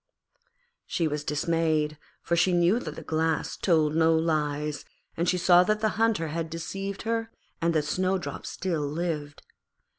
She 0.87 1.07
was 1.07 1.23
dismayed, 1.23 1.99
for 2.23 2.35
she 2.35 2.53
knew 2.53 2.79
that 2.79 2.95
the 2.95 3.03
Glass 3.03 3.55
told 3.55 3.93
no 3.95 4.15
lies, 4.15 4.83
and 5.15 5.29
she 5.29 5.37
saw 5.37 5.63
that 5.65 5.79
the 5.81 5.89
Hunter 5.89 6.29
had 6.29 6.49
deceived 6.49 7.03
her 7.03 7.29
and 7.61 7.71
that 7.75 7.85
Snowdrop 7.85 8.47
still 8.47 8.81
lived. 8.81 9.43